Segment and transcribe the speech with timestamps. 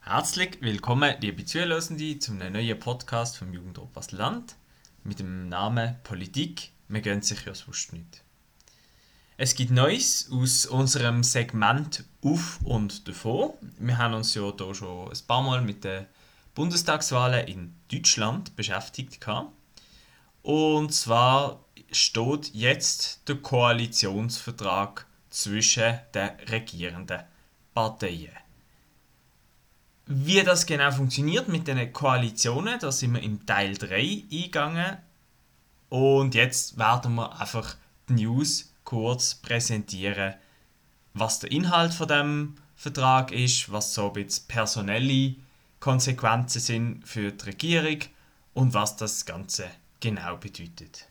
[0.00, 4.56] Herzlich willkommen, liebe Zuhörende, zum neuen Podcast vom Jugendrat Basel-Land
[5.04, 6.72] mit dem Namen Politik.
[6.88, 8.22] Wir gehen sich ja sonst nicht.
[9.36, 13.54] Es gibt Neues aus unserem Segment Auf und davor.
[13.78, 16.06] Wir haben uns ja hier schon ein paar Mal mit den
[16.54, 19.18] Bundestagswahlen in Deutschland beschäftigt.
[20.42, 27.22] Und zwar steht jetzt der Koalitionsvertrag zwischen den regierenden
[27.74, 28.32] Parteien.
[30.06, 34.98] Wie das genau funktioniert mit den Koalitionen, da sind wir im Teil 3 eingegangen.
[35.88, 37.76] Und jetzt werden wir einfach
[38.08, 40.34] die News kurz präsentieren,
[41.14, 45.36] was der Inhalt von dem Vertrag ist, was so ein bisschen personelle
[45.80, 47.98] Konsequenzen sind für die Regierung
[48.54, 51.06] und was das Ganze genau bedeutet.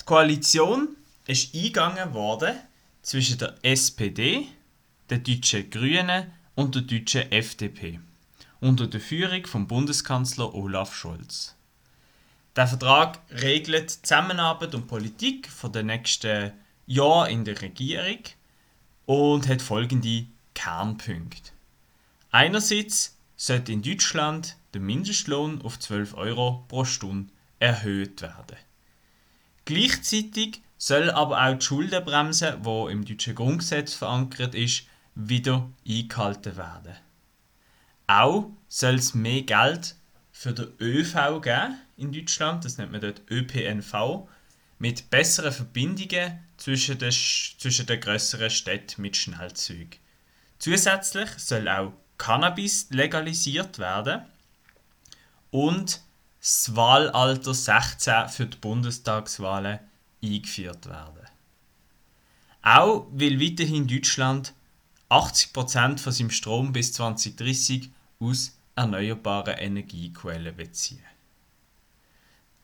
[0.00, 2.56] Die Koalition ist eingegangen worden
[3.02, 4.48] zwischen der SPD,
[5.10, 8.00] der Deutschen Grünen und der deutschen FDP
[8.60, 11.54] unter der Führung vom Bundeskanzler Olaf Scholz.
[12.56, 16.52] Der Vertrag regelt Zusammenarbeit und Politik für den nächsten
[16.86, 18.20] Jahr in der Regierung
[19.04, 21.50] und hat folgende Kernpunkte.
[22.34, 28.56] Einerseits sollte in Deutschland der Mindestlohn auf 12 Euro pro Stunde erhöht werden.
[29.64, 34.82] Gleichzeitig soll aber auch die Schuldenbremse, die im deutschen Grundgesetz verankert ist,
[35.14, 36.96] wieder eingehalten werden.
[38.08, 39.94] Auch soll es mehr Geld
[40.32, 44.26] für den ÖV geben in Deutschland, das nennt man dort ÖPNV,
[44.80, 50.00] mit besseren Verbindungen zwischen den, zwischen den grösseren Städten mit Schnellzügen.
[50.58, 54.22] Zusätzlich soll auch Cannabis legalisiert werden
[55.50, 56.00] und
[56.40, 59.78] das Wahlalter 16 für die Bundestagswahlen
[60.22, 61.26] eingeführt werden.
[62.62, 64.52] Auch will weiterhin Deutschland
[65.10, 71.04] 80% von seinem Strom bis 2030 aus erneuerbaren Energiequellen beziehen.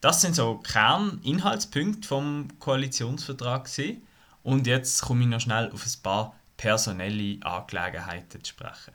[0.00, 3.68] Das sind so Kerninhaltspunkte vom Koalitionsvertrag
[4.42, 8.94] und jetzt komme ich noch schnell auf ein paar personelle Angelegenheiten zu sprechen.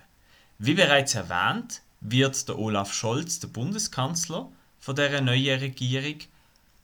[0.57, 4.49] Wie bereits erwähnt, wird der Olaf Scholz der Bundeskanzler
[4.79, 6.19] von der neuen Regierung,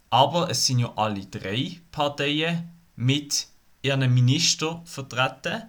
[0.09, 3.47] aber es sind ja alle drei Parteien mit
[3.81, 5.63] ihren Minister vertreten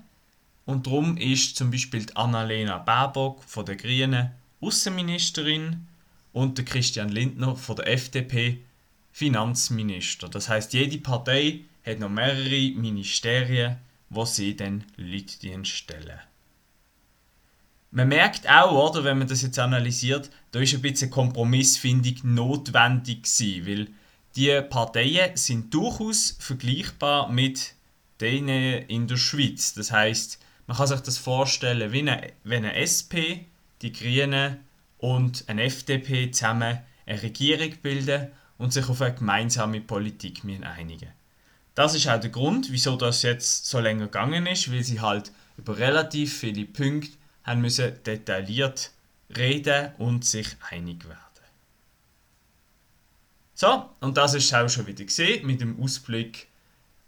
[0.67, 5.87] und darum ist zum Beispiel Annalena Baerbock von der Grünen Außenministerin
[6.33, 8.65] und der Christian Lindner von der FDP
[9.13, 10.29] Finanzminister.
[10.29, 13.77] Das heißt, jede Partei hat noch mehrere Ministerien,
[14.09, 16.21] wo sie dann Leute stellen.
[17.95, 23.25] Man merkt auch, oder, wenn man das jetzt analysiert, da ist ein bisschen Kompromissfindung notwendig
[23.25, 23.89] gewesen, weil
[24.35, 27.75] die Parteien sind durchaus vergleichbar mit
[28.19, 29.75] denen in der Schweiz.
[29.75, 33.45] Das heißt, man kann sich das vorstellen, wie eine, wenn eine SP,
[33.83, 34.61] die Grünen
[34.97, 41.11] und eine FDP zusammen eine Regierung bilden und sich auf eine gemeinsame Politik einigen
[41.75, 45.31] Das ist auch der Grund, wieso das jetzt so länger gegangen ist, weil sie halt
[45.59, 48.93] über relativ viele Punkte haben müssen detailliert
[49.37, 51.19] reden und sich einig werden.
[53.55, 56.49] So, und das ist auch schon wieder gesehen mit dem Ausblick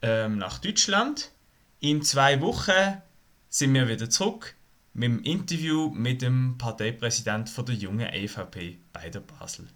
[0.02, 1.32] ähm, nach Deutschland.
[1.80, 3.02] In zwei Wochen
[3.48, 4.54] sind wir wieder zurück
[4.92, 9.66] mit dem Interview mit dem Parteipräsidenten der jungen EVP bei der Basel.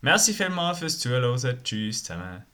[0.00, 1.62] Merci vielmals fürs Zuhören.
[1.62, 2.44] Tschüss zusammen.